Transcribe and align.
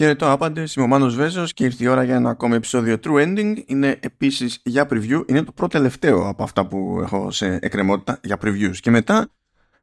Χαιρετώ 0.00 0.30
άπαντες, 0.30 0.74
είμαι 0.74 0.84
ο 0.84 0.88
Μάνος 0.88 1.14
Βέζος 1.14 1.52
και 1.52 1.64
ήρθε 1.64 1.84
η 1.84 1.86
ώρα 1.86 2.02
για 2.02 2.14
ένα 2.14 2.30
ακόμα 2.30 2.54
επεισόδιο 2.54 2.96
True 3.04 3.22
Ending. 3.22 3.62
Είναι 3.66 3.98
επίσης 4.00 4.60
για 4.64 4.88
preview, 4.90 5.24
είναι 5.26 5.42
το 5.42 5.52
πρώτο 5.52 5.76
τελευταίο 5.76 6.28
από 6.28 6.42
αυτά 6.42 6.66
που 6.66 6.98
έχω 7.02 7.30
σε 7.30 7.58
εκκρεμότητα 7.62 8.20
για 8.22 8.38
previews. 8.42 8.76
Και 8.80 8.90
μετά 8.90 9.28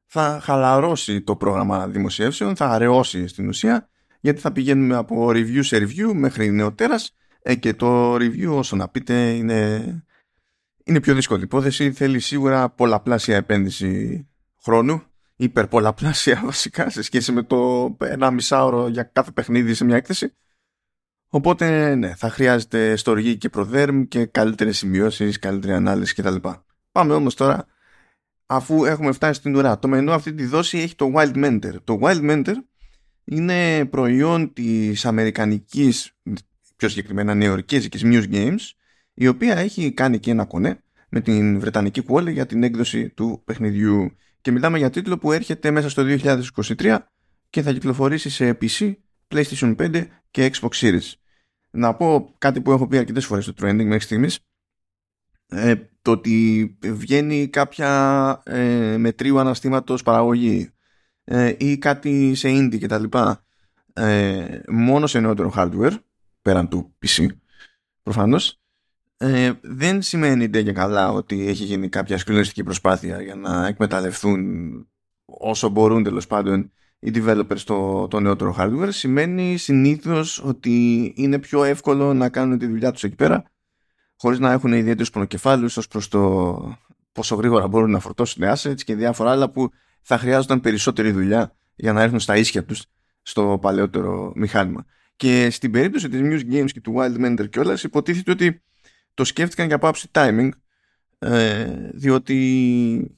θα 0.06 0.40
χαλαρώσει 0.44 1.22
το 1.22 1.36
πρόγραμμα 1.36 1.88
δημοσιεύσεων, 1.88 2.56
θα 2.56 2.70
αραιώσει 2.70 3.28
στην 3.28 3.48
ουσία, 3.48 3.90
γιατί 4.20 4.40
θα 4.40 4.52
πηγαίνουμε 4.52 4.96
από 4.96 5.28
review 5.30 5.60
σε 5.64 5.78
review 5.78 6.14
μέχρι 6.14 6.52
νεοτέρας 6.52 7.14
ε, 7.42 7.56
και 7.56 7.74
το 7.74 8.16
review 8.16 8.50
όσο 8.50 8.76
να 8.76 8.88
πείτε 8.88 9.14
είναι, 9.30 9.84
είναι 10.84 11.00
πιο 11.00 11.14
δύσκολη 11.14 11.44
υπόθεση, 11.44 11.92
θέλει 11.92 12.20
σίγουρα 12.20 12.70
πολλαπλάσια 12.70 13.36
επένδυση 13.36 14.28
χρόνου 14.64 15.04
υπερπολαπλάσια 15.36 16.42
βασικά 16.46 16.90
σε 16.90 17.02
σχέση 17.02 17.32
με 17.32 17.44
το 17.44 17.90
ένα 18.00 18.32
μισάωρο 18.32 18.88
για 18.88 19.04
κάθε 19.04 19.32
παιχνίδι 19.32 19.74
σε 19.74 19.86
μια 19.86 19.96
έκθεση. 19.96 20.34
Οπότε 21.30 21.96
ναι, 21.96 22.16
θα 22.16 22.30
χρειάζεται 22.30 22.96
στοργή 22.96 23.38
και 23.38 23.50
προδέρμ 23.50 24.04
και 24.04 24.26
καλύτερες 24.26 24.78
σημειώσεις, 24.78 25.40
καλύτερη 25.40 25.74
ανάλυση 25.74 26.14
κτλ. 26.14 26.36
Πάμε 26.92 27.14
όμως 27.14 27.36
τώρα, 27.36 27.66
αφού 28.46 28.86
έχουμε 28.86 29.12
φτάσει 29.12 29.40
στην 29.40 29.56
ουρά. 29.56 29.80
Το 29.80 29.88
μενού 29.88 30.12
αυτή 30.12 30.34
τη 30.34 30.46
δόση 30.46 30.78
έχει 30.78 30.96
το 30.96 31.12
Wild 31.16 31.34
Mentor. 31.36 31.74
Το 31.84 32.00
Wild 32.02 32.32
Mentor 32.32 32.54
είναι 33.24 33.86
προϊόν 33.86 34.54
της 34.54 35.06
αμερικανικής, 35.06 36.12
πιο 36.76 36.90
συγκεκριμένα 36.90 37.34
νεοερκέζικη 37.34 38.00
Muse 38.04 38.34
Games, 38.34 38.72
η 39.14 39.28
οποία 39.28 39.58
έχει 39.58 39.92
κάνει 39.92 40.20
και 40.20 40.32
ένα 40.32 40.46
κονέ 40.46 40.80
με 41.10 41.22
την 41.22 41.60
βρετανική 41.60 42.04
Quality 42.08 42.32
για 42.32 42.46
την 42.46 42.64
έκδοση 42.64 43.10
του 43.10 43.42
παιχνιδιού. 43.46 44.16
Και 44.46 44.52
μιλάμε 44.52 44.78
για 44.78 44.90
τίτλο 44.90 45.18
που 45.18 45.32
έρχεται 45.32 45.72
μέσα 45.72 45.90
στο 45.90 46.04
2023 46.78 46.98
και 47.50 47.62
θα 47.62 47.74
κυκλοφορήσει 47.74 48.30
σε 48.30 48.58
PC, 48.62 48.94
PlayStation 49.28 49.76
5 49.76 50.08
και 50.32 50.52
Xbox 50.54 50.70
Series. 50.70 51.12
Να 51.72 51.96
πω 51.96 52.36
κάτι 52.38 52.62
που 52.62 52.72
έχω 52.72 52.88
πει 52.88 52.98
αρκετές 52.98 53.26
φορές 53.26 53.44
στο 53.44 53.54
trending 53.58 53.86
μέχρι 53.86 54.00
στιγμής. 54.00 54.40
Ε, 55.48 55.76
το 56.02 56.12
ότι 56.12 56.78
βγαίνει 56.84 57.48
κάποια 57.48 58.42
ε, 58.46 58.98
μετρίου 58.98 59.40
αναστήματος 59.40 60.04
παραγωγή 60.04 60.72
ε, 61.24 61.56
ή 61.58 61.78
κάτι 61.78 62.36
σε 62.36 62.50
indie 62.50 62.80
κτλ. 62.80 63.04
Ε, 63.94 64.60
μόνο 64.68 65.08
σε 65.08 65.20
νεότερο 65.20 65.54
hardware 65.56 65.98
πέραν 66.42 66.68
του 66.70 66.96
PC 67.06 67.28
προφανώς 68.04 68.62
ε, 69.18 69.52
δεν 69.62 70.02
σημαίνει 70.02 70.48
ντε 70.48 70.64
και 70.64 70.72
καλά 70.72 71.12
ότι 71.12 71.48
έχει 71.48 71.64
γίνει 71.64 71.90
κάποια 71.90 72.18
σκληρωστική 72.18 72.64
προσπάθεια 72.64 73.22
για 73.22 73.36
να 73.36 73.68
εκμεταλλευτούν 73.68 74.42
όσο 75.26 75.70
μπορούν 75.70 76.04
τέλος 76.04 76.28
πάντων 76.28 76.72
οι 77.00 77.12
developers 77.16 77.58
στο 77.58 78.08
το 78.10 78.20
νεότερο 78.20 78.56
hardware 78.60 78.90
σημαίνει 78.90 79.58
συνήθως 79.58 80.44
ότι 80.44 81.14
είναι 81.16 81.40
πιο 81.40 81.64
εύκολο 81.64 82.14
να 82.14 82.30
κάνουν 82.30 82.58
τη 82.58 82.68
δουλειά 82.68 82.92
τους 82.92 83.04
εκεί 83.04 83.16
πέρα 83.16 83.44
χωρίς 84.16 84.40
να 84.40 84.52
έχουν 84.52 84.74
ιδιαίτερους 84.74 85.10
πονοκεφάλους 85.10 85.78
ως 85.78 85.88
προς 85.88 86.08
το 86.08 86.78
πόσο 87.12 87.36
γρήγορα 87.36 87.68
μπορούν 87.68 87.92
να 87.92 88.00
φορτώσουν 88.00 88.44
assets 88.46 88.82
και 88.84 88.96
διάφορα 88.96 89.32
άλλα 89.32 89.50
που 89.50 89.70
θα 90.02 90.18
χρειάζονταν 90.18 90.62
περισσότερη 90.62 91.12
δουλειά 91.12 91.56
για 91.76 91.94
να 91.94 92.02
έρθουν 92.02 92.20
στα 92.20 92.38
ίσια 92.38 92.64
τους 92.66 92.86
στο 93.22 93.60
παλαιότερο 93.62 94.32
μηχάνημα. 94.36 94.86
Και 95.16 95.50
στην 95.50 95.72
περίπτωση 95.72 96.10
της 96.10 96.20
Muse 96.24 96.54
Games 96.54 96.72
και 96.72 96.82
του 96.82 96.94
Wild 96.98 97.26
Mentor 97.26 97.50
κιόλας 97.50 97.84
υποτίθεται 97.84 98.32
ότι 98.32 98.64
το 99.16 99.24
σκέφτηκαν 99.24 99.68
για 99.68 99.78
πάψη 99.78 100.10
timing 100.12 100.50
ε, 101.20 101.90
διότι 101.94 103.18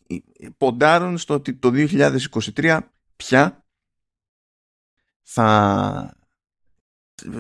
ποντάρουν 0.58 1.18
στο 1.18 1.34
ότι 1.34 1.54
το 1.54 1.72
2023 1.74 2.80
πια 3.16 3.66
θα, 5.24 6.18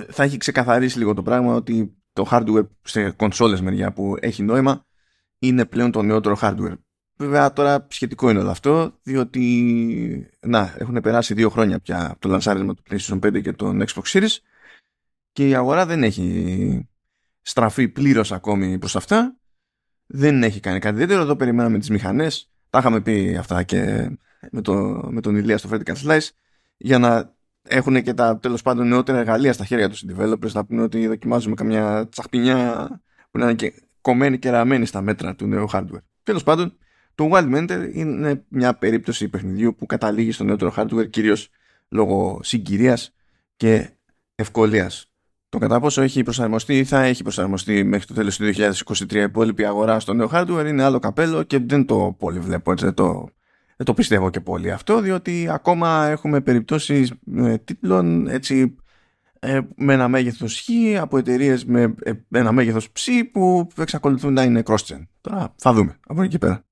θα 0.09 0.23
έχει 0.23 0.37
ξεκαθαρίσει 0.37 0.97
λίγο 0.97 1.13
το 1.13 1.23
πράγμα 1.23 1.55
ότι 1.55 1.97
το 2.13 2.27
hardware 2.31 2.67
σε 2.81 3.11
κονσόλες 3.11 3.61
μεριά 3.61 3.93
που 3.93 4.15
έχει 4.19 4.43
νόημα 4.43 4.85
είναι 5.39 5.65
πλέον 5.65 5.91
το 5.91 6.01
νεότερο 6.01 6.37
hardware. 6.41 6.77
Βέβαια 7.15 7.53
τώρα 7.53 7.87
σχετικό 7.89 8.29
είναι 8.29 8.39
όλο 8.39 8.49
αυτό 8.49 8.99
διότι 9.03 10.29
να, 10.39 10.75
έχουν 10.77 11.01
περάσει 11.01 11.33
δύο 11.33 11.49
χρόνια 11.49 11.79
πια 11.79 12.11
από 12.11 12.19
το 12.19 12.29
λανσάρισμα 12.29 12.73
του 12.73 12.83
PlayStation 12.89 13.19
5 13.19 13.41
και 13.41 13.53
των 13.53 13.83
Xbox 13.87 14.03
Series 14.03 14.37
και 15.31 15.47
η 15.47 15.55
αγορά 15.55 15.85
δεν 15.85 16.03
έχει 16.03 16.89
στραφεί 17.47 17.87
πλήρως 17.87 18.31
ακόμη 18.31 18.77
προς 18.77 18.95
αυτά. 18.95 19.37
Δεν 20.05 20.43
έχει 20.43 20.59
κάνει 20.59 20.79
κάτι 20.79 20.95
ιδιαίτερο. 20.95 21.21
Εδώ 21.21 21.35
περιμέναμε 21.35 21.79
τις 21.79 21.89
μηχανές. 21.89 22.51
Τα 22.69 22.79
είχαμε 22.79 23.01
πει 23.01 23.35
αυτά 23.39 23.63
και 23.63 24.09
με, 24.51 24.61
το, 24.61 24.73
με 25.11 25.21
τον 25.21 25.35
Ηλία 25.35 25.57
στο 25.57 25.69
Vertical 25.71 25.95
Slice 26.05 26.27
για 26.77 26.99
να 26.99 27.35
έχουν 27.61 28.03
και 28.03 28.13
τα 28.13 28.37
τέλος 28.39 28.61
πάντων 28.61 28.87
νεότερα 28.87 29.17
εργαλεία 29.17 29.53
στα 29.53 29.65
χέρια 29.65 29.89
τους 29.89 30.01
οι 30.01 30.15
developers 30.17 30.51
να 30.51 30.65
πούνε 30.65 30.81
ότι 30.81 31.07
δοκιμάζουμε 31.07 31.55
καμιά 31.55 32.07
τσαχπινιά 32.09 32.87
που 33.31 33.39
να 33.39 33.45
είναι 33.45 33.55
και 33.55 33.73
κομμένη 34.01 34.39
και 34.39 34.49
ραμμένη 34.49 34.85
στα 34.85 35.01
μέτρα 35.01 35.35
του 35.35 35.47
νέου 35.47 35.67
hardware. 35.71 36.03
Τέλος 36.23 36.43
πάντων, 36.43 36.77
το 37.15 37.29
Wild 37.31 37.55
Mentor 37.55 37.89
είναι 37.93 38.45
μια 38.47 38.73
περίπτωση 38.73 39.29
παιχνιδιού 39.29 39.75
που 39.75 39.85
καταλήγει 39.85 40.31
στο 40.31 40.43
νεότερο 40.43 40.73
hardware 40.77 41.09
κυρίως 41.09 41.49
λόγω 41.89 42.39
συγκυρίας 42.43 43.15
και 43.55 43.89
ευκολίας 44.35 45.11
το 45.59 45.67
κατά 45.67 45.79
πόσο 45.79 46.01
έχει 46.01 46.23
προσαρμοστεί 46.23 46.77
ή 46.77 46.83
θα 46.83 47.03
έχει 47.03 47.23
προσαρμοστεί 47.23 47.83
μέχρι 47.83 48.05
το 48.05 48.13
τέλος 48.13 48.37
του 48.37 48.45
2023 48.45 49.13
η 49.13 49.19
υπόλοιπη 49.19 49.65
αγορά 49.65 49.99
στο 49.99 50.13
νέο 50.13 50.29
hardware 50.33 50.65
είναι 50.67 50.83
άλλο 50.83 50.99
καπέλο 50.99 51.43
και 51.43 51.59
δεν 51.59 51.85
το 51.85 52.15
πολύ 52.19 52.39
βλέπω 52.39 52.71
έτσι, 52.71 52.85
δεν 52.85 52.93
το, 52.93 53.29
δεν 53.75 53.85
το 53.85 53.93
πιστεύω 53.93 54.29
και 54.29 54.39
πολύ 54.39 54.71
αυτό 54.71 55.01
διότι 55.01 55.47
ακόμα 55.51 56.07
έχουμε 56.07 56.41
περιπτώσεις 56.41 57.13
ε, 57.35 57.57
τίτλων 57.57 58.27
έτσι 58.27 58.75
ε, 59.39 59.59
με 59.75 59.93
ένα 59.93 60.07
μέγεθος 60.07 60.61
χ 60.61 60.69
από 61.01 61.17
εταιρείες 61.17 61.65
με 61.65 61.95
ε, 62.03 62.11
ένα 62.31 62.51
μέγεθος 62.51 62.91
ψ 62.91 63.07
που 63.31 63.67
εξακολουθούν 63.77 64.33
να 64.33 64.43
είναι 64.43 64.63
cross-gen. 64.65 65.01
Τώρα 65.21 65.53
θα 65.57 65.73
δούμε 65.73 65.99
από 66.07 66.21
εκεί 66.21 66.37
πέρα. 66.37 66.65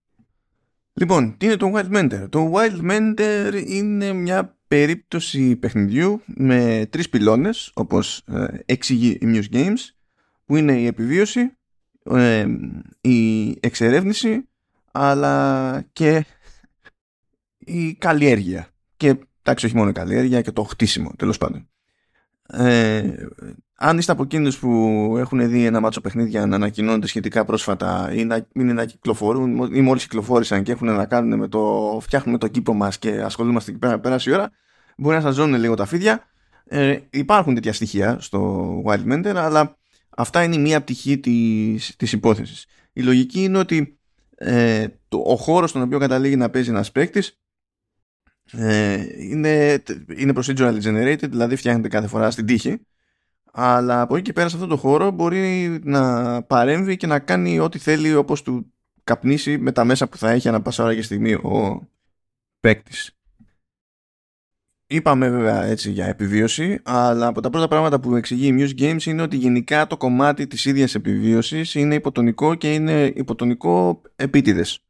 Λοιπόν, 0.94 1.38
τι 1.38 1.46
είναι 1.46 1.56
το 1.56 1.72
Wild 1.76 1.96
Mentor. 1.96 2.28
Το 2.30 2.54
Wild 2.54 2.92
Mentor 2.92 3.64
είναι 3.66 4.14
μια 4.14 4.55
περίπτωση 4.68 5.56
παιχνιδιού 5.56 6.22
με 6.26 6.88
τρεις 6.90 7.10
πυλώνες 7.10 7.72
όπως 7.74 8.24
ε, 8.28 8.46
εξηγεί 8.66 9.10
η 9.10 9.20
Muse 9.22 9.56
Games 9.56 9.80
που 10.46 10.56
είναι 10.56 10.80
η 10.80 10.86
επιβίωση, 10.86 11.58
ε, 12.04 12.46
η 13.02 13.50
εξερεύνηση 13.60 14.48
αλλά 14.92 15.86
και 15.94 16.26
η 17.58 17.94
καλλιέργεια. 17.94 18.68
Και 18.98 19.16
εντάξει 19.42 19.66
όχι 19.66 19.76
μόνο 19.76 19.90
η 19.90 19.94
καλλιέργεια 19.94 20.42
και 20.42 20.52
το 20.52 20.64
χτίσιμο 20.64 21.12
τέλος 21.18 21.38
πάντων. 21.38 21.70
Ε, 22.48 23.16
αν 23.78 23.98
είστε 23.98 24.12
από 24.12 24.24
εκείνους 24.24 24.60
που 24.60 24.70
έχουν 25.18 25.50
δει 25.50 25.66
ένα 25.66 25.80
μάτσο 25.80 26.02
παιχνίδια 26.02 26.46
να 26.46 26.56
ανακοινώνονται 26.56 27.08
σχετικά 27.08 27.46
πρόσφατα 27.46 28.12
ή 28.14 28.26
να, 28.26 28.36
ή 28.36 28.64
να 28.64 28.86
κυκλοφορούν 28.86 29.74
ή 29.74 29.82
μόλις 29.82 30.04
κυκλοφόρησαν 30.04 30.64
και 30.64 30.72
έχουν 30.72 30.94
να 30.94 31.06
κάνουν 31.06 31.40
με 31.40 31.48
το 31.48 31.98
φτιάχνουμε 32.02 32.38
το 32.38 32.48
κήπο 32.48 32.74
μας 32.74 33.00
και 33.00 33.22
ασχολούμαστε 33.22 33.72
εκεί 33.72 33.80
πέρα 33.80 34.00
πέρασε 34.00 34.30
η 34.30 34.34
ώρα, 34.34 34.52
μπορεί 34.98 35.16
να 35.16 35.22
σας 35.22 35.36
ζώνουν 35.36 35.60
λίγο 35.60 35.74
τα 35.76 35.86
φίδια. 35.86 36.24
Ε, 36.66 37.00
υπάρχουν 37.10 37.54
τέτοια 37.54 37.74
στοιχεία 37.74 38.18
στο 38.20 38.82
Wild 38.86 39.14
Mentor, 39.14 39.36
αλλά 39.36 39.78
αυτά 40.10 40.44
είναι 40.44 40.56
η 40.56 40.60
μία 40.60 40.82
πτυχή 40.82 41.20
της, 41.20 41.96
της 41.96 42.12
υπόθεσης. 42.12 42.66
Η 42.94 43.02
λογική 43.02 43.44
είναι 43.44 43.58
ότι 43.58 44.00
ε, 44.36 44.88
το, 45.08 45.24
ο 45.26 45.36
χώρος 45.36 45.70
στον 45.70 45.82
οποίο 45.82 46.00
καταλήγει 46.00 46.36
να 46.36 46.50
παίζει 46.50 46.70
ένας 46.70 46.92
παίκτης 46.92 47.40
ε, 48.52 49.06
είναι, 49.18 49.84
είναι 50.16 50.34
procedural 50.36 50.82
generated, 50.82 51.30
δηλαδή 51.30 51.56
φτιάχνεται 51.56 51.88
κάθε 51.88 52.08
φορά 52.08 52.32
στην 52.32 52.46
τύχη 52.46 52.80
αλλά 53.58 54.02
από 54.02 54.16
εκεί 54.16 54.24
και 54.24 54.34
πέρα 54.34 54.50
σε 54.50 54.56
αυτό 54.56 54.68
το 54.68 54.78
χώρο 54.78 55.12
μπορεί 55.12 55.80
να 55.84 56.42
παρέμβει 56.44 56.98
και 56.98 57.08
να 57.08 57.20
κάνει 57.20 57.60
ό,τι 57.60 57.80
θέλει 57.80 58.16
όπως 58.16 58.42
του 58.42 58.74
καπνίσει 59.04 59.58
με 59.58 59.72
τα 59.72 59.84
μέσα 59.84 60.08
που 60.08 60.18
θα 60.18 60.32
έχει 60.32 60.48
ανά 60.48 60.62
πάσα 60.62 60.84
ώρα 60.84 60.96
και 60.96 61.02
στιγμή 61.02 61.34
ο 61.34 61.88
παίκτης. 62.60 63.18
Είπαμε 64.88 65.30
βέβαια 65.30 65.64
έτσι 65.64 65.92
για 65.92 66.06
επιβίωση, 66.06 66.80
αλλά 66.84 67.28
από 67.28 67.42
τα 67.42 67.50
πρώτα 67.50 67.68
πράγματα 67.68 68.00
που 68.00 68.16
εξηγεί 68.16 68.48
η 68.48 68.56
Muse 68.60 68.82
Games 68.82 69.04
είναι 69.04 69.22
ότι 69.22 69.38
γενικά 69.38 69.88
το 69.88 69.98
κομμάτι 69.98 70.48
της 70.48 70.66
ίδιας 70.66 70.96
επιβίωσης 70.96 71.76
είναι 71.76 71.96
υποτονικό 71.96 72.56
και 72.56 72.74
είναι 72.74 73.06
υποτονικό 73.16 74.02
επίτηδες. 74.16 74.85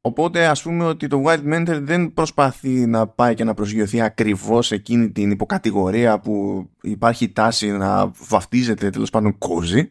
Οπότε 0.00 0.46
ας 0.46 0.62
πούμε 0.62 0.84
ότι 0.84 1.06
το 1.06 1.22
Wild 1.26 1.54
Mentor 1.54 1.78
δεν 1.80 2.12
προσπαθεί 2.12 2.86
να 2.86 3.06
πάει 3.06 3.34
και 3.34 3.44
να 3.44 3.54
προσγειωθεί 3.54 4.00
ακριβώς 4.00 4.72
εκείνη 4.72 5.10
την 5.10 5.30
υποκατηγορία 5.30 6.20
που 6.20 6.66
υπάρχει 6.82 7.32
τάση 7.32 7.70
να 7.70 8.06
βαφτίζεται 8.06 8.90
τέλος 8.90 9.10
πάντων 9.10 9.38
κόζι 9.38 9.90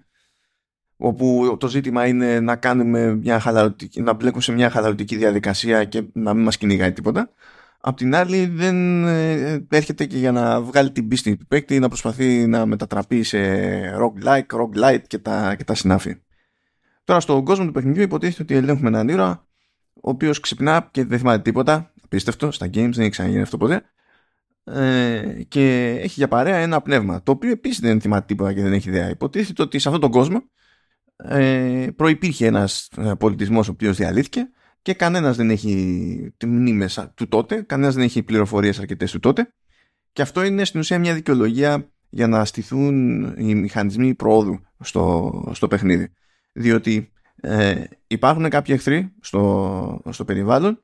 όπου 0.98 1.56
το 1.60 1.68
ζήτημα 1.68 2.08
είναι 2.08 2.40
να 2.40 2.56
κάνουμε 2.56 3.16
μια 3.16 3.40
χαλαρωτική, 3.40 4.02
να 4.02 4.14
μπλέκουμε 4.14 4.42
σε 4.42 4.52
μια 4.52 4.70
χαλαρωτική 4.70 5.16
διαδικασία 5.16 5.84
και 5.84 6.04
να 6.14 6.34
μην 6.34 6.44
μας 6.44 6.58
κυνηγάει 6.58 6.94
τίποτα. 6.94 7.32
Απ' 7.82 7.98
την 7.98 8.16
άλλη 8.16 8.46
δεν 8.46 9.08
ε, 9.08 9.66
έρχεται 9.70 10.06
και 10.06 10.18
για 10.18 10.32
να 10.32 10.62
βγάλει 10.62 10.92
την 10.92 11.08
πίστη 11.08 11.38
του 11.38 11.48
παίκτη 11.48 11.80
να 11.80 11.88
προσπαθεί 11.88 12.48
να 12.48 12.66
μετατραπεί 12.66 13.24
σε 13.24 13.40
roguelike, 13.98 14.46
roguelite 14.48 15.04
και 15.08 15.18
τα, 15.18 15.56
και 15.56 15.64
τα 15.64 15.76
συνάφη. 15.76 16.16
Τώρα 17.04 17.20
στον 17.20 17.46
κόσμο 17.46 17.66
του 17.66 17.72
παιχνιδιού 17.72 18.02
υποτίθεται 18.02 18.42
ότι 18.42 18.56
ελέγχουμε 18.56 18.88
έναν 18.88 19.08
ήρωα 19.08 19.48
ο 20.02 20.10
οποίος 20.10 20.40
ξυπνά 20.40 20.90
και 20.92 21.06
δεν 21.06 21.18
θυμάται 21.18 21.42
τίποτα. 21.42 21.94
Απίστευτο, 22.04 22.52
στα 22.52 22.66
games 22.66 22.72
δεν 22.72 23.00
έχει 23.00 23.10
ξαναγίνει 23.10 23.42
αυτό 23.42 23.58
ποτέ. 23.58 23.84
ε, 24.64 25.44
και 25.48 25.96
έχει 26.02 26.14
για 26.18 26.28
παρέα 26.28 26.58
ένα 26.58 26.82
πνεύμα 26.82 27.24
το 27.24 27.32
οποίο 27.32 27.52
επίσης 27.52 27.80
δεν 27.80 28.02
θυμάται 28.02 28.26
τίποτα 28.26 28.54
και 28.54 28.62
δεν 28.62 28.74
έχει 28.74 28.90
ιδέα 28.90 29.10
υποτίθεται 29.10 29.62
ότι 29.62 29.80
σε 29.80 29.88
αυτόν 29.88 30.02
τον 30.02 30.12
κόσμο 30.12 30.44
ε, 31.16 31.88
προϋπήρχε 31.96 32.46
ένας 32.46 32.90
ε, 32.98 33.12
πολιτισμός 33.20 33.68
ο 33.68 33.72
οποίος 33.72 33.98
διαλύθηκε 33.98 34.50
και 34.82 34.94
κανένας 34.94 35.38
δεν 35.38 35.50
έχει 35.50 36.34
τη 36.38 36.46
μνήμη 36.46 36.86
του 37.16 37.28
τότε 37.28 37.62
κανένας 37.62 37.94
δεν 37.96 38.04
έχει 38.04 38.24
πληροφορίες 38.24 38.80
αρκετές 38.80 39.12
του 39.12 39.20
τότε 39.20 39.54
και 40.12 40.22
αυτό 40.22 40.44
είναι 40.44 40.66
στην 40.66 40.80
ουσία 40.80 41.00
μια 41.00 41.14
δικαιολογία 41.14 41.92
για 42.10 42.28
να 42.28 42.46
στηθούν 42.46 43.24
οι 43.38 43.56
μηχανισμοί 43.56 44.16
προόδου 44.16 44.60
στο, 44.80 45.52
στο 45.54 45.68
παιχνίδι 45.68 46.14
διότι 46.54 47.12
ε, 47.42 47.84
υπάρχουν 48.08 48.50
κάποιοι 48.50 48.74
εχθροί 48.78 49.14
στο, 49.22 50.02
στο 50.10 50.26
περιβάλλον. 50.26 50.84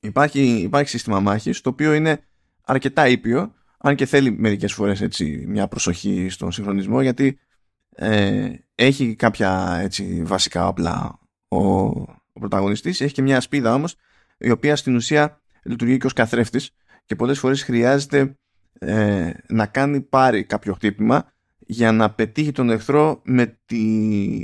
Υπάρχει, 0.00 0.40
υπάρχει 0.40 0.88
σύστημα 0.88 1.20
μάχης 1.20 1.60
το 1.60 1.68
οποίο 1.70 1.94
είναι 1.94 2.20
αρκετά 2.64 3.08
ήπιο 3.08 3.54
αν 3.78 3.94
και 3.94 4.06
θέλει 4.06 4.30
μερικές 4.30 4.72
φορές 4.72 5.00
έτσι, 5.00 5.44
μια 5.48 5.68
προσοχή 5.68 6.28
στον 6.28 6.52
συγχρονισμό 6.52 7.02
γιατί 7.02 7.38
ε, 7.94 8.50
έχει 8.74 9.14
κάποια 9.14 9.78
έτσι, 9.80 10.22
βασικά 10.24 10.68
όπλα 10.68 11.18
ο, 11.48 11.58
ο 12.32 12.40
πρωταγωνιστής. 12.40 13.00
Έχει 13.00 13.14
και 13.14 13.22
μια 13.22 13.40
σπίδα 13.40 13.74
όμως 13.74 13.96
η 14.38 14.50
οποία 14.50 14.76
στην 14.76 14.94
ουσία 14.94 15.40
λειτουργεί 15.62 15.96
και 15.96 16.06
ως 16.06 16.12
καθρέφτης 16.12 16.70
και 17.06 17.16
πολλές 17.16 17.38
φορές 17.38 17.62
χρειάζεται 17.62 18.36
ε, 18.78 19.30
να 19.48 19.66
κάνει 19.66 20.00
πάρει 20.00 20.44
κάποιο 20.44 20.74
χτύπημα 20.74 21.31
για 21.72 21.92
να 21.92 22.10
πετύχει 22.10 22.52
τον 22.52 22.70
εχθρό 22.70 23.20
με, 23.24 23.58
τη, 23.66 23.78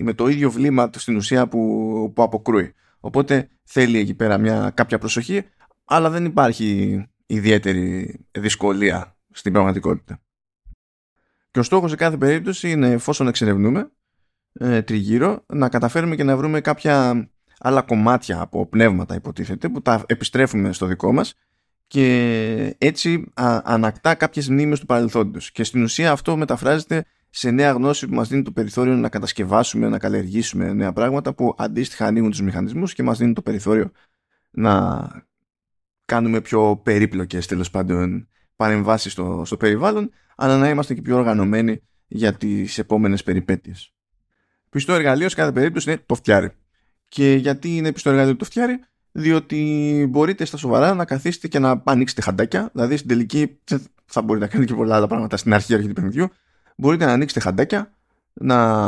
με 0.03 0.13
το 0.13 0.29
ίδιο 0.29 0.51
βλήμα 0.51 0.91
στην 0.95 1.17
ουσία 1.17 1.49
που, 1.49 2.13
που 2.15 2.23
αποκρούει. 2.23 2.75
Οπότε 3.01 3.49
θέλει 3.65 3.99
εκεί 3.99 4.15
πέρα 4.15 4.39
μια, 4.39 4.73
κάποια 4.75 4.99
προσοχή, 4.99 5.45
αλλά 5.85 6.11
δεν 6.11 6.25
υπάρχει 6.25 7.03
ιδιαίτερη 7.27 8.15
δυσκολία 8.31 9.17
στην 9.31 9.53
πραγματικότητα. 9.53 10.21
Και 11.51 11.59
ο 11.59 11.63
στόχος 11.63 11.91
σε 11.91 11.97
κάθε 11.97 12.17
περίπτωση 12.17 12.71
είναι 12.71 12.91
εφόσον 12.91 13.29
εξερευνούμε 13.29 13.91
ε, 14.53 14.83
τριγύρω 14.83 15.45
να 15.47 15.69
καταφέρουμε 15.69 16.17
και 16.17 16.25
να 16.25 16.37
βρούμε 16.37 16.61
κάποια 16.61 17.29
άλλα 17.59 17.83
κομμάτια 17.83 18.41
από 18.41 18.67
πνεύματα 18.67 19.15
υποτίθεται 19.15 19.69
που 19.69 19.83
τα 19.83 20.05
επιστρέφουμε 20.07 20.73
στο 20.73 20.87
δικό 20.87 21.13
μας 21.13 21.35
και 21.87 22.77
έτσι 22.79 23.25
α, 23.35 23.61
ανακτά 23.65 24.15
κάποιες 24.15 24.49
μνήμες 24.49 24.81
του 24.81 24.87
παρελθόντος 24.87 25.51
και 25.51 25.65
στην 25.65 25.83
ουσία 25.83 26.13
αυτό 26.13 26.37
μεταφράζεται 26.37 27.05
σε 27.31 27.51
νέα 27.51 27.73
γνώση 27.73 28.09
που 28.09 28.15
μας 28.15 28.29
δίνει 28.29 28.43
το 28.43 28.53
περιθώριο 28.53 28.95
να 28.95 29.09
κατασκευάσουμε, 29.09 29.89
να 29.89 29.99
καλλιεργήσουμε 29.99 30.73
νέα 30.73 30.93
πράγματα 30.93 31.35
που 31.35 31.55
αντίστοιχα 31.59 32.07
ανοίγουν 32.07 32.31
τους 32.31 32.41
μηχανισμούς 32.41 32.95
και 32.95 33.03
μας 33.03 33.19
δίνουν 33.19 33.35
το 33.35 33.43
περιθώριο 33.43 33.91
να 34.51 35.07
κάνουμε 36.05 36.41
πιο 36.41 36.81
περίπλοκες 36.83 37.47
τέλος 37.47 37.71
πάντων 37.71 38.29
παρεμβάσεις 38.57 39.13
στο, 39.13 39.43
στο 39.45 39.57
περιβάλλον 39.57 40.11
αλλά 40.37 40.59
να 40.59 40.69
είμαστε 40.69 40.95
και 40.95 41.03
πιο 41.03 41.17
οργανωμένοι 41.17 41.83
για 42.07 42.33
τις 42.33 42.79
επόμενες 42.79 43.23
περιπέτειες. 43.23 43.93
Πιστό 44.69 44.93
εργαλείο 44.93 45.29
σε 45.29 45.35
κάθε 45.35 45.53
περίπτωση 45.53 45.91
είναι 45.91 46.03
το 46.07 46.15
φτιάρι. 46.15 46.53
Και 47.09 47.35
γιατί 47.35 47.77
είναι 47.77 47.93
πιστό 47.93 48.11
εργαλείο 48.11 48.37
το 48.37 48.45
φτιάρι, 48.45 48.79
διότι 49.13 50.07
μπορείτε 50.11 50.45
στα 50.45 50.57
σοβαρά 50.57 50.95
να 50.95 51.05
καθίσετε 51.05 51.49
και 51.49 51.59
να 51.59 51.83
ανοίξετε 51.85 52.21
χαντάκια. 52.21 52.71
Δηλαδή 52.73 52.97
στην 52.97 53.09
τελική 53.09 53.59
θα 54.07 54.23
μπορείτε 54.23 54.45
να 54.45 54.51
κάνετε 54.51 54.73
και 54.73 54.79
πολλά 54.79 54.97
άλλα 54.97 55.07
πράγματα 55.07 55.37
στην 55.37 55.55
αρχή 55.55 55.75
αρχή 55.75 55.87
του 55.89 55.95
παιχνιδιού. 55.95 56.29
Μπορείτε 56.81 57.05
να 57.05 57.13
ανοίξετε 57.13 57.41
χαντάκια, 57.41 57.93
να 58.33 58.79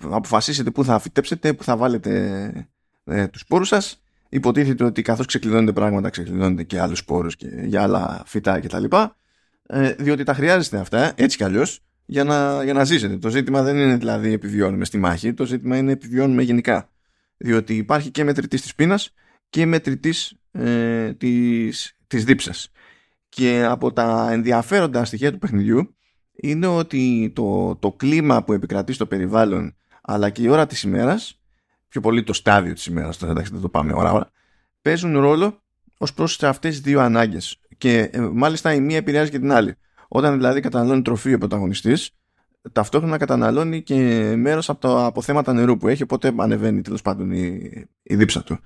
αποφασίσετε 0.00 0.70
πού 0.70 0.84
θα 0.84 0.98
φυτέψετε, 0.98 1.52
πού 1.52 1.64
θα 1.64 1.76
βάλετε 1.76 2.68
ε, 3.04 3.26
τους 3.26 3.40
σπόρους 3.40 3.68
σας. 3.68 4.02
Υποτίθεται 4.28 4.84
ότι 4.84 5.02
καθώς 5.02 5.26
ξεκλειδώνετε 5.26 5.72
πράγματα, 5.72 6.10
ξεκλειδώνετε 6.10 6.62
και 6.62 6.80
άλλους 6.80 6.98
σπόρους 6.98 7.36
και 7.36 7.46
για 7.46 7.82
άλλα 7.82 8.22
φυτά 8.26 8.60
κτλ. 8.60 8.84
Ε, 9.66 9.92
διότι 9.92 10.24
τα 10.24 10.34
χρειάζεστε 10.34 10.78
αυτά, 10.78 11.12
έτσι 11.16 11.36
κι 11.36 11.44
αλλιώς, 11.44 11.80
για 12.06 12.24
να, 12.24 12.64
για 12.64 12.72
να 12.72 12.84
ζήσετε. 12.84 13.16
Το 13.16 13.28
ζήτημα 13.28 13.62
δεν 13.62 13.76
είναι 13.76 13.96
δηλαδή 13.96 14.32
επιβιώνουμε 14.32 14.84
στη 14.84 14.98
μάχη, 14.98 15.34
το 15.34 15.46
ζήτημα 15.46 15.76
είναι 15.76 15.92
επιβιώνουμε 15.92 16.42
γενικά 16.42 16.88
διότι 17.42 17.76
υπάρχει 17.76 18.10
και 18.10 18.24
μετρητής 18.24 18.62
της 18.62 18.74
πείνας 18.74 19.14
και 19.50 19.66
μετρητής 19.66 20.34
ε, 20.52 21.12
της, 21.12 21.96
της 22.06 22.24
δίψας. 22.24 22.70
Και 23.28 23.64
από 23.64 23.92
τα 23.92 24.28
ενδιαφέροντα 24.32 25.04
στοιχεία 25.04 25.32
του 25.32 25.38
παιχνιδιού 25.38 25.94
είναι 26.42 26.66
ότι 26.66 27.32
το, 27.34 27.76
το 27.76 27.92
κλίμα 27.92 28.44
που 28.44 28.52
επικρατεί 28.52 28.92
στο 28.92 29.06
περιβάλλον 29.06 29.74
αλλά 30.02 30.30
και 30.30 30.42
η 30.42 30.48
ώρα 30.48 30.66
της 30.66 30.82
ημέρας, 30.82 31.40
πιο 31.88 32.00
πολύ 32.00 32.22
το 32.22 32.32
στάδιο 32.32 32.72
της 32.72 32.86
ημέρας, 32.86 33.16
τώρα 33.18 33.32
εντάξει 33.32 33.52
δεν 33.52 33.60
το 33.60 33.68
πάμε 33.68 33.92
ώρα 33.92 34.12
ώρα, 34.12 34.30
παίζουν 34.82 35.18
ρόλο 35.18 35.62
ως 35.98 36.14
προς 36.14 36.42
αυτές 36.42 36.70
τις 36.70 36.80
δύο 36.80 37.00
ανάγκες. 37.00 37.60
Και 37.78 37.98
ε, 37.98 38.20
μάλιστα 38.20 38.74
η 38.74 38.80
μία 38.80 38.96
επηρεάζει 38.96 39.30
και 39.30 39.38
την 39.38 39.52
άλλη. 39.52 39.76
Όταν 40.08 40.36
δηλαδή 40.36 40.60
καταναλώνει 40.60 41.02
τροφή 41.02 41.34
ο 41.34 41.38
πρωταγωνιστής, 41.38 42.10
ταυτόχρονα 42.72 43.16
καταναλώνει 43.16 43.82
και 43.82 43.94
μέρος 44.36 44.68
από 44.68 44.80
τα 44.80 45.04
αποθέματα 45.04 45.52
νερού 45.52 45.76
που 45.76 45.88
έχει, 45.88 46.02
οπότε 46.02 46.32
ανεβαίνει 46.36 46.80
τέλος 46.80 47.02
πάντων 47.02 47.30
η, 47.30 47.70
η 48.02 48.16
δίψα 48.16 48.42
του. 48.42 48.58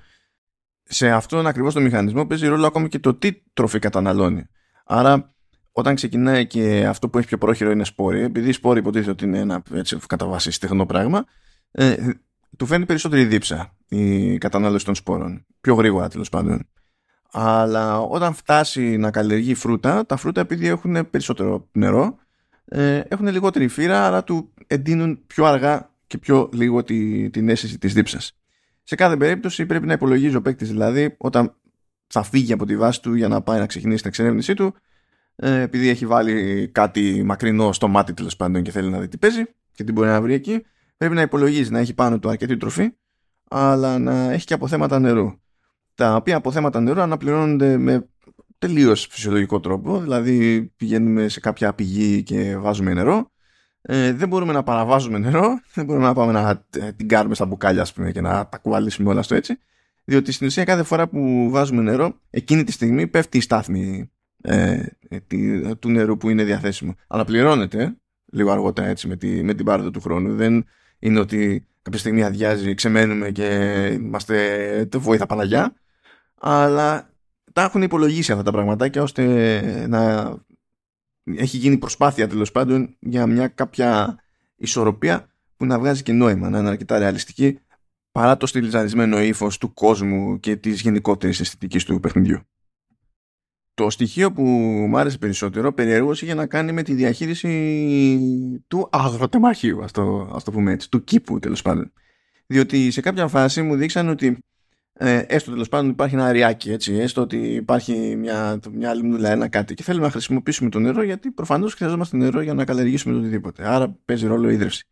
Σε 0.83 1.11
αυτόν 1.11 1.47
ακριβώς 1.47 1.75
το 1.75 1.81
μηχανισμό 1.81 2.27
παίζει 2.27 2.47
ρόλο 2.47 2.67
ακόμη 2.67 2.89
και 2.89 2.99
το 2.99 3.15
τι 3.15 3.33
τροφή 3.53 3.79
καταναλώνει. 3.79 4.47
Άρα, 4.85 5.34
όταν 5.77 5.95
ξεκινάει 5.95 6.47
και 6.47 6.87
αυτό 6.87 7.09
που 7.09 7.19
έχει 7.19 7.27
πιο 7.27 7.39
πρόχειρο 7.39 7.71
είναι 7.71 7.85
σπόροι, 7.85 8.23
επειδή 8.23 8.49
οι 8.49 8.53
σπόροι 8.53 8.79
υποτίθεται 8.79 9.11
ότι 9.11 9.25
είναι 9.25 9.39
ένα 9.39 9.63
έτσι, 9.73 9.99
κατά 10.07 10.27
βάση 10.27 10.51
στεγνό 10.51 10.87
πράγμα, 10.87 11.25
ε, 11.71 11.97
του 12.57 12.67
φαίνει 12.67 12.87
περισσότερη 12.87 13.25
δίψα 13.25 13.77
η 13.89 14.39
κατανάλωση 14.39 14.85
των 14.85 14.95
σπόρων. 14.95 15.47
Πιο 15.61 15.75
γρήγορα 15.75 16.09
τέλος 16.09 16.29
πάντων. 16.29 16.69
Αλλά 17.33 18.01
όταν 18.01 18.35
φτάσει 18.35 18.97
να 18.97 19.11
καλλιεργεί 19.11 19.55
φρούτα, 19.55 20.07
τα 20.07 20.17
φρούτα 20.17 20.41
επειδή 20.41 20.67
έχουν 20.67 21.11
περισσότερο 21.11 21.69
νερό, 21.73 22.17
ε, 22.65 22.99
έχουν 23.09 23.29
λιγότερη 23.29 23.69
φύρα 23.69 24.07
αλλά 24.07 24.25
του 24.25 24.53
εντείνουν 24.67 25.27
πιο 25.27 25.45
αργά 25.45 25.91
και 26.07 26.19
πιο 26.19 26.49
λίγο 26.53 26.85
τη, 26.85 27.31
την 27.31 27.49
αίσθηση 27.49 27.79
της 27.79 27.93
δίψας. 27.93 28.39
Σε 28.83 28.95
κάθε 28.95 29.17
περίπτωση 29.17 29.67
πρέπει 29.67 29.87
να 29.87 29.93
υπολογίζει 29.93 30.37
ο 30.37 30.43
παίκτης 30.43 30.69
δηλαδή 30.69 31.15
όταν 31.19 31.55
θα 32.07 32.23
φύγει 32.23 32.53
από 32.53 32.67
τη 32.67 32.77
βάση 32.77 33.03
του 33.03 33.15
για 33.15 33.29
να 33.29 33.43
πάει 33.43 33.59
να 33.59 33.67
ξεκινήσει 33.67 33.99
την 33.99 34.09
εξερεύνησή 34.09 34.55
του 34.55 34.65
ε, 34.65 34.75
επειδή 35.37 35.89
έχει 35.89 36.07
βάλει 36.07 36.69
κάτι 36.73 37.23
μακρινό 37.25 37.73
στο 37.73 37.89
μάτι 37.89 38.15
τέλος 38.15 38.37
πάντων 38.37 38.63
και 38.63 38.71
θέλει 38.71 38.91
να 38.91 38.99
δει 38.99 39.09
τι 39.09 39.17
παίζει 39.17 39.45
και 39.73 39.85
τι 39.85 39.93
μπορεί 39.93 40.09
να 40.09 40.21
βρει 40.21 40.35
εκεί 40.35 40.65
πρέπει 40.97 41.15
να 41.15 41.23
υπολογίζει 41.23 41.71
να 41.71 41.79
έχει 41.79 41.95
πάνω 41.95 42.19
του 42.19 42.29
αρκετή 42.29 42.57
τροφή 42.57 42.91
αλλά 43.51 43.99
να 43.99 44.33
έχει 44.33 44.47
και 44.47 44.55
αποθέματα 44.55 44.99
νερού 44.99 45.39
τα 45.95 46.17
οποία 46.17 46.37
αποθέματα 46.37 46.81
νερού 46.81 47.01
αναπληρώνονται 47.01 47.77
με 47.77 48.09
τελείως 48.59 49.07
φυσιολογικό 49.11 49.61
τρόπο, 49.61 50.01
δηλαδή 50.01 50.63
πηγαίνουμε 50.77 51.29
σε 51.29 51.41
κάποια 51.41 51.75
πηγή 51.75 52.23
και 52.23 52.57
βάζουμε 52.57 52.93
νερό. 52.93 53.33
Ε, 53.83 54.13
δεν 54.13 54.29
μπορούμε 54.29 54.53
να 54.53 54.63
παραβάζουμε 54.63 55.19
νερό, 55.19 55.61
δεν 55.75 55.85
μπορούμε 55.85 56.07
να 56.07 56.15
πάμε 56.15 56.33
να 56.33 56.67
ε, 56.71 56.93
την 56.93 57.09
κάνουμε 57.09 57.35
στα 57.35 57.47
μπουκάλια 57.47 57.83
ας 57.83 57.93
πούμε, 57.93 58.13
και 58.13 58.21
να 58.21 58.49
τα 58.49 58.59
κουβαλήσουμε 58.59 59.11
όλα 59.11 59.23
στο 59.23 59.35
έτσι. 59.35 59.59
Διότι 60.05 60.33
στην 60.33 60.47
ουσία 60.47 60.65
κάθε 60.65 60.83
φορά 60.83 61.09
που 61.09 61.49
βάζουμε 61.51 61.83
νερό, 61.83 62.21
εκείνη 62.31 62.65
τη 62.65 62.73
στιγμή 62.73 63.07
πέφτει 63.07 63.37
η 63.37 63.41
στάθμη 63.41 64.11
ε, 64.47 64.87
του 65.79 65.91
νερού 65.91 66.17
που 66.17 66.31
είναι 66.31 66.45
διαθέσιμο. 66.45 66.95
Αναπληρώνεται 67.07 67.97
λίγο 68.33 68.51
αργότερα 68.51 68.89
έτσι 68.89 69.09
με, 69.09 69.17
τη, 69.17 69.43
με 69.43 69.55
την 69.55 69.65
πάροδο 69.65 69.91
του 69.91 70.01
χρόνου. 70.01 70.35
Δεν 70.35 70.65
είναι 70.99 71.19
ότι 71.19 71.67
κάποια 71.83 71.99
στιγμή 71.99 72.23
αδειάζει, 72.23 72.75
ξεμένουμε 72.75 73.31
και 73.31 73.47
είμαστε 74.01 74.89
βοήθα 74.97 75.27
Παναγιά. 75.27 75.75
Αλλά 76.41 77.11
τα 77.53 77.63
έχουν 77.63 77.83
υπολογίσει 77.83 78.33
αυτά 78.33 78.45
τα 78.45 78.51
πραγματάκια 78.51 79.03
ώστε 79.03 79.87
να 79.89 80.35
έχει 81.25 81.57
γίνει 81.57 81.79
προσπάθεια 81.79 82.29
τέλος 82.29 82.53
πάντων 82.53 82.97
για 83.01 83.27
μια 83.27 83.49
κάποια 83.49 84.19
ισορροπία 84.57 85.29
που 85.57 85.67
να 85.67 85.79
βγάζει 85.79 86.03
και 86.03 86.13
νόημα, 86.13 86.51
να 86.51 86.59
είναι 86.59 86.69
αρκετά 86.69 86.99
ρεαλιστική 86.99 87.59
παρά 88.13 88.37
το 88.37 88.47
στυλιζαρισμένο 88.47 89.21
ύφος 89.21 89.59
του 89.59 89.73
κόσμου 89.73 90.41
και 90.41 90.57
της 90.57 90.81
γενικότερης 90.81 91.41
αισθητικής 91.41 91.85
του 91.85 92.01
παιχνιδιού. 92.01 92.41
Το 93.75 93.91
στοιχείο 93.91 94.33
που 94.33 94.43
μου 94.89 94.99
άρεσε 94.99 95.19
περισσότερο 95.19 95.73
περιέργως 95.73 96.23
είχε 96.23 96.35
να 96.35 96.47
κάνει 96.47 96.73
με 96.73 96.83
τη 96.83 96.95
διαχείριση 96.95 98.65
του 98.69 98.89
αγροτεμαχίου, 98.93 99.83
ας 99.85 99.93
το, 99.93 100.31
ας 100.35 100.45
το 100.45 100.51
πούμε 100.51 100.73
έτσι, 100.73 100.91
του 100.91 101.05
κήπου 101.05 101.39
τέλος 101.39 101.63
πάντων. 101.63 101.93
Διότι 102.47 102.91
σε 102.91 103.01
κάποια 103.01 103.29
φάση 103.29 103.63
μου 103.63 103.77
δείξαν 103.77 104.09
ότι 104.09 104.39
ε, 104.93 105.19
έστω 105.19 105.51
τέλος 105.51 105.69
πάντων 105.69 105.91
υπάρχει 105.91 106.15
ένα 106.15 106.25
αριάκι, 106.25 106.71
έτσι, 106.71 106.95
έστω 106.95 107.21
ότι 107.21 107.37
υπάρχει 107.37 108.17
μια, 108.17 108.61
μια 108.73 108.95
λιμνούλα, 108.95 109.31
ένα 109.31 109.49
κάτι 109.49 109.75
και 109.75 109.83
θέλουμε 109.83 110.05
να 110.05 110.11
χρησιμοποιήσουμε 110.11 110.71
το 110.71 110.79
νερό 110.79 111.03
γιατί 111.03 111.31
προφανώς 111.31 111.75
χρειαζόμαστε 111.75 112.17
νερό 112.17 112.41
για 112.41 112.55
να 112.55 112.65
καλλιεργήσουμε 112.65 113.15
το 113.15 113.21
οτιδήποτε. 113.21 113.69
Άρα 113.69 113.97
παίζει 114.05 114.27
ρόλο 114.27 114.51
η 114.51 114.55
ίδρυυση. 114.55 114.87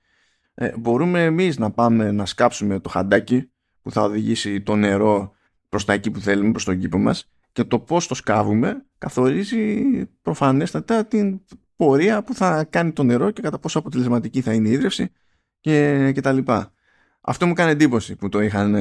Ε, 0.54 0.72
μπορούμε 0.78 1.24
εμείς 1.24 1.58
να 1.58 1.70
πάμε 1.70 2.12
να 2.12 2.26
σκάψουμε 2.26 2.80
το 2.80 2.88
χαντάκι 2.88 3.50
που 3.82 3.90
θα 3.90 4.02
οδηγήσει 4.02 4.60
το 4.62 4.76
νερό 4.76 5.32
προς 5.68 5.84
τα 5.84 5.92
εκεί 5.92 6.10
που 6.10 6.20
θέλουμε, 6.20 6.50
προς 6.50 6.64
τον 6.64 6.78
κήπο 6.78 6.98
μας 6.98 7.28
και 7.52 7.64
το 7.64 7.78
πώς 7.78 8.06
το 8.06 8.14
σκάβουμε 8.14 8.84
καθορίζει 8.98 9.84
προφανέστατα 10.22 11.04
την 11.06 11.40
πορεία 11.76 12.22
που 12.22 12.34
θα 12.34 12.64
κάνει 12.64 12.92
το 12.92 13.02
νερό 13.02 13.30
και 13.30 13.42
κατά 13.42 13.58
πόσο 13.58 13.78
αποτελεσματική 13.78 14.40
θα 14.40 14.52
είναι 14.52 14.68
η 14.68 14.72
ίδρυυση 14.72 15.12
και, 15.60 16.10
και 16.14 16.20
τα 16.20 16.32
λοιπά. 16.32 16.72
Αυτό 17.20 17.46
μου 17.46 17.52
κάνει 17.52 17.70
εντύπωση 17.70 18.16
που 18.16 18.28
το 18.28 18.40
είχαν 18.40 18.74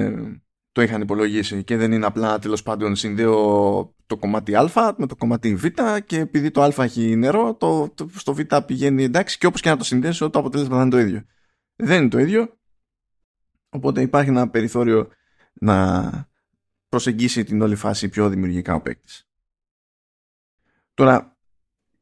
το 0.71 0.81
είχαν 0.81 1.01
υπολογίσει 1.01 1.63
και 1.63 1.77
δεν 1.77 1.91
είναι 1.91 2.05
απλά 2.05 2.39
τέλος 2.39 2.63
πάντων 2.63 2.95
συνδέω 2.95 3.95
το 4.05 4.17
κομμάτι 4.17 4.55
α 4.55 4.95
με 4.97 5.07
το 5.07 5.15
κομμάτι 5.15 5.55
β 5.55 5.65
και 6.05 6.19
επειδή 6.19 6.51
το 6.51 6.61
α 6.61 6.83
έχει 6.83 7.15
νερό 7.15 7.55
το, 7.55 7.89
το, 7.89 8.09
στο 8.15 8.33
β 8.33 8.39
πηγαίνει 8.65 9.03
εντάξει 9.03 9.37
και 9.37 9.45
όπως 9.45 9.61
και 9.61 9.69
να 9.69 9.77
το 9.77 9.83
συνδέσω 9.83 10.29
το 10.29 10.39
αποτέλεσμα 10.39 10.75
θα 10.75 10.81
είναι 10.81 10.91
το 10.91 10.99
ίδιο 10.99 11.23
δεν 11.75 11.99
είναι 12.01 12.09
το 12.09 12.19
ίδιο 12.19 12.57
οπότε 13.69 14.01
υπάρχει 14.01 14.29
ένα 14.29 14.49
περιθώριο 14.49 15.07
να 15.53 16.29
προσεγγίσει 16.91 17.43
την 17.43 17.61
όλη 17.61 17.75
φάση 17.75 18.09
πιο 18.09 18.29
δημιουργικά 18.29 18.75
ο 18.75 18.81
παίκτης. 18.81 19.27
Τώρα, 20.93 21.37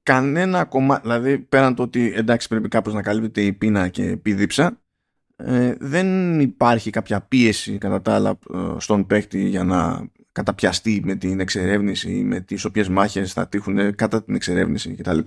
κανένα 0.04 0.66
κομμάτι, 0.66 1.02
δηλαδή 1.02 1.38
πέραν 1.38 1.76
το 1.76 1.84
ότι 1.84 2.14
εντάξει 2.16 2.48
πρέπει 2.48 2.68
κάπως 2.68 2.94
να 2.94 3.02
καλύπτεται 3.02 3.42
η 3.42 3.54
πείνα 3.54 3.88
και 3.88 4.18
η 4.24 4.34
δίψα, 4.34 4.82
ε, 5.36 5.76
δεν 5.80 6.40
υπάρχει 6.40 6.90
κάποια 6.90 7.22
πίεση 7.22 7.78
κατά 7.78 8.02
τα 8.02 8.14
άλλα 8.14 8.40
ε, 8.54 8.76
στον 8.78 9.06
παίκτη 9.06 9.48
για 9.48 9.64
να 9.64 10.10
καταπιαστεί 10.32 11.02
με 11.06 11.16
την 11.16 11.40
εξερεύνηση 11.40 12.12
ή 12.12 12.24
με 12.24 12.40
τις 12.40 12.66
οποίες 12.66 12.90
μάχες 12.90 13.34
θα 13.34 13.48
τύχουν 13.48 13.96
κατά 13.96 14.24
την 14.24 14.36
εξερεύνηση 14.36 14.96
κτλ. 14.96 15.20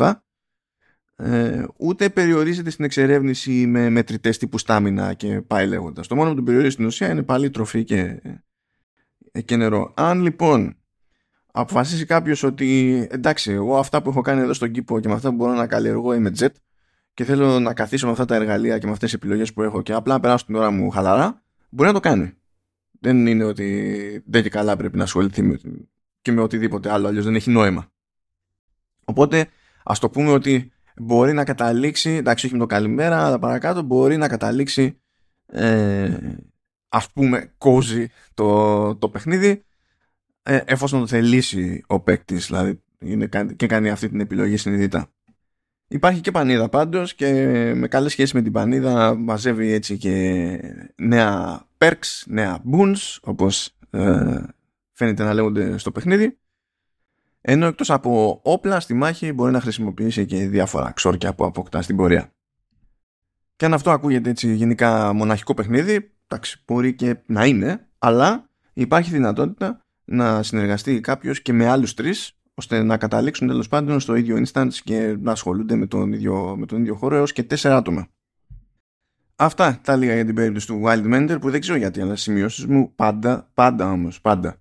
Ε, 1.17 1.65
ούτε 1.77 2.09
περιορίζεται 2.09 2.71
στην 2.71 2.85
εξερεύνηση 2.85 3.67
με 3.67 3.91
μετρητές 3.91 4.39
τύπου 4.39 4.59
στάμινα 4.59 5.15
και 5.15 5.41
πάει 5.41 5.67
λέγοντας. 5.67 6.07
Το 6.07 6.15
μόνο 6.15 6.29
που 6.29 6.35
τον 6.35 6.45
περιορίζει 6.45 6.73
στην 6.73 6.87
ουσία 6.87 7.11
είναι 7.11 7.23
πάλι 7.23 7.51
τροφή 7.51 7.85
και, 7.85 8.23
και 9.41 9.57
νερό. 9.57 9.93
Αν 9.97 10.21
λοιπόν 10.21 10.77
αποφασίσει 11.53 12.05
κάποιος 12.05 12.43
ότι 12.43 12.99
εντάξει, 13.11 13.53
εγώ 13.53 13.79
αυτά 13.79 14.03
που 14.03 14.11
έχω 14.11 14.21
κάνει 14.21 14.41
εδώ 14.41 14.53
στον 14.53 14.71
κήπο 14.71 15.01
και 15.01 15.09
με 15.09 15.15
αυτά 15.15 15.29
που 15.29 15.35
μπορώ 15.35 15.53
να 15.53 15.67
καλλιεργώ 15.67 16.15
είμαι 16.15 16.31
jet 16.39 16.49
και 17.15 17.25
θέλω 17.25 17.61
να 17.61 17.75
καθίσω 17.75 18.07
με 18.07 18.13
αυτά 18.13 18.25
τα 18.25 18.35
εργαλεία 18.35 18.79
και 18.79 18.87
με 18.87 18.93
αυτές 18.93 19.11
τις 19.11 19.19
επιλογές 19.19 19.53
που 19.53 19.63
έχω 19.63 19.83
και 19.83 19.93
απλά 19.93 20.15
να 20.15 20.21
περάσω 20.21 20.45
την 20.47 20.55
ώρα 20.55 20.71
μου 20.71 20.91
χαλαρά, 20.91 21.43
μπορεί 21.71 21.89
να 21.89 21.95
το 21.95 22.01
κάνει. 22.01 22.33
Δεν 23.01 23.27
είναι 23.27 23.45
ότι 23.45 24.23
δεν 24.27 24.43
και 24.43 24.49
καλά 24.49 24.77
πρέπει 24.77 24.97
να 24.97 25.03
ασχοληθεί 25.03 25.43
με, 25.43 25.61
και 26.23 26.33
με 26.33 26.41
οτιδήποτε 26.41 26.91
άλλο, 26.91 27.09
αλλιώς 27.09 27.25
δεν 27.25 27.35
έχει 27.35 27.51
νόημα. 27.51 27.93
Οπότε 29.05 29.49
ας 29.85 29.99
το 29.99 30.11
πούμε 30.11 30.31
ότι 30.31 30.73
μπορεί 30.97 31.33
να 31.33 31.45
καταλήξει, 31.45 32.11
εντάξει, 32.11 32.47
όχι 32.47 32.55
με 32.55 32.61
το 32.61 32.67
καλημέρα, 32.67 33.27
αλλά 33.27 33.39
παρακάτω 33.39 33.83
μπορεί 33.83 34.17
να 34.17 34.29
καταλήξει 34.29 35.01
ε, 35.47 36.17
ας 36.93 37.11
πούμε 37.13 37.53
κόζι 37.59 38.09
το, 38.35 38.97
το 38.97 39.09
παιχνίδι 39.09 39.65
ε, 40.43 40.61
εφόσον 40.65 41.01
το 41.01 41.07
θελήσει 41.07 41.85
ο 41.87 42.01
παίκτης, 42.01 42.47
δηλαδή 42.47 42.83
είναι, 42.99 43.29
και 43.57 43.67
κάνει 43.67 43.91
αυτή 43.91 44.09
την 44.09 44.21
επιλογή 44.21 44.57
συνειδητά. 44.57 45.11
Υπάρχει 45.89 46.21
και 46.21 46.31
πανίδα 46.31 46.69
πάντως 46.69 47.15
και 47.15 47.33
με 47.77 47.89
καλές 47.89 48.13
σχέσεις 48.13 48.33
με 48.33 48.43
την 48.43 48.53
πανίδα 48.53 49.15
μαζεύει 49.15 49.73
έτσι 49.73 49.97
και 49.97 50.59
νέα 50.97 51.67
perks, 51.79 52.23
νέα 52.27 52.63
boons 52.73 53.19
όπως 53.23 53.77
ε, 53.91 54.41
φαίνεται 54.93 55.25
να 55.25 55.35
λέγονται 55.35 55.79
στο 55.79 55.91
παιχνίδι 55.91 56.37
ενώ 57.45 57.67
εκτός 57.67 57.91
από 57.91 58.41
όπλα 58.43 58.81
στη 58.81 58.95
μάχη 58.95 59.33
μπορεί 59.33 59.53
να 59.53 59.61
χρησιμοποιήσει 59.61 60.27
και 60.27 60.47
διάφορα 60.47 60.93
ξόρκια 60.93 61.35
που 61.35 61.45
αποκτά 61.45 61.83
στην 61.83 61.97
πορεία. 61.97 62.33
Και 63.57 63.65
αν 63.65 63.75
αυτό 63.75 63.91
ακούγεται 63.91 64.31
έτσι 64.31 64.55
γενικά 64.55 65.13
μοναχικό 65.13 65.55
παιχνίδι, 65.55 66.12
εντάξει, 66.33 66.63
μπορεί 66.67 66.95
και 66.95 67.17
να 67.27 67.47
είναι, 67.47 67.89
αλλά 67.99 68.49
υπάρχει 68.73 69.11
δυνατότητα 69.11 69.85
να 70.05 70.43
συνεργαστεί 70.43 71.01
κάποιος 71.01 71.43
και 71.43 71.53
με 71.53 71.69
άλλους 71.69 71.95
τρεις 71.95 72.37
ώστε 72.55 72.83
να 72.83 72.97
καταλήξουν 72.97 73.49
τέλος 73.49 73.69
πάντων 73.69 74.01
στο 74.01 74.15
ίδιο 74.15 74.43
instance 74.47 74.73
και 74.85 75.17
να 75.21 75.33
ασχολούνται 75.33 75.75
με 75.75 75.87
τον 75.87 76.13
ίδιο, 76.13 76.57
με 76.59 76.67
τον 76.67 76.81
ίδιο 76.81 76.95
χώρο 76.95 77.17
έως 77.17 77.33
και 77.33 77.43
τέσσερα 77.43 77.77
άτομα. 77.77 78.09
Αυτά 79.37 79.81
τα 79.83 79.97
λίγα 79.97 80.15
για 80.15 80.25
την 80.25 80.35
περίπτωση 80.35 80.67
του 80.67 80.83
Wild 80.85 81.15
Mender 81.15 81.37
που 81.41 81.51
δεν 81.51 81.61
ξέρω 81.61 81.79
γιατί 81.79 82.01
αλλά 82.01 82.17
σημειώσεις 82.17 82.67
μου 82.67 82.93
πάντα, 82.95 83.51
πάντα 83.55 83.91
όμως, 83.91 84.21
πάντα. 84.21 84.57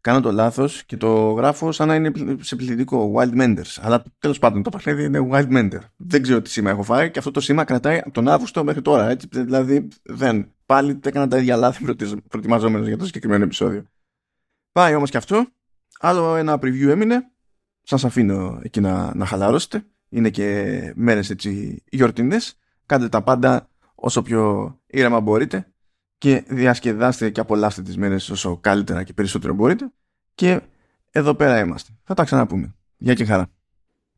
Κάνω 0.00 0.20
το 0.20 0.32
λάθος 0.32 0.84
και 0.84 0.96
το 0.96 1.30
γράφω 1.30 1.72
σαν 1.72 1.88
να 1.88 1.94
είναι 1.94 2.12
σε 2.40 2.56
πληθυντικό 2.56 3.12
Wild 3.16 3.40
Menders 3.40 3.78
αλλά 3.80 4.02
τέλος 4.18 4.38
πάντων 4.38 4.62
το 4.62 4.70
παιχνίδι 4.70 5.04
είναι 5.04 5.28
Wild 5.32 5.52
Mender 5.52 5.78
δεν 5.96 6.22
ξέρω 6.22 6.42
τι 6.42 6.50
σήμα 6.50 6.70
έχω 6.70 6.82
φάει 6.82 7.10
και 7.10 7.18
αυτό 7.18 7.30
το 7.30 7.40
σήμα 7.40 7.64
κρατάει 7.64 7.98
από 7.98 8.10
τον 8.10 8.28
Αύγουστο 8.28 8.64
μέχρι 8.64 8.82
τώρα 8.82 9.08
έτσι, 9.08 9.28
δηλαδή 9.30 9.88
δεν 10.02 10.53
πάλι 10.66 11.00
έκανα 11.04 11.28
τα 11.28 11.38
ίδια 11.38 11.56
λάθη 11.56 11.84
προετοιμαζόμενος 12.28 12.86
για 12.86 12.96
το 12.96 13.04
συγκεκριμένο 13.04 13.44
επεισόδιο 13.44 13.84
πάει 14.72 14.94
όμως 14.94 15.10
και 15.10 15.16
αυτό 15.16 15.46
άλλο 15.98 16.34
ένα 16.34 16.54
preview 16.54 16.88
έμεινε 16.88 17.30
σας 17.82 18.04
αφήνω 18.04 18.60
εκεί 18.62 18.80
να, 18.80 19.14
να 19.14 19.26
χαλαρώσετε 19.26 19.86
είναι 20.08 20.30
και 20.30 20.92
μέρες 20.96 21.30
έτσι 21.30 21.82
γιορτινές 21.90 22.58
κάντε 22.86 23.08
τα 23.08 23.22
πάντα 23.22 23.68
όσο 23.94 24.22
πιο 24.22 24.74
ήρεμα 24.86 25.20
μπορείτε 25.20 25.72
και 26.18 26.44
διασκεδάστε 26.48 27.30
και 27.30 27.40
απολαύστε 27.40 27.82
τις 27.82 27.96
μέρες 27.96 28.30
όσο 28.30 28.56
καλύτερα 28.56 29.02
και 29.02 29.12
περισσότερο 29.12 29.54
μπορείτε 29.54 29.92
και 30.34 30.60
εδώ 31.10 31.34
πέρα 31.34 31.58
είμαστε. 31.58 31.92
Θα 32.04 32.14
τα 32.14 32.24
ξαναπούμε. 32.24 32.74
Γεια 32.96 33.14
και 33.14 33.24
χαρά. 33.24 33.53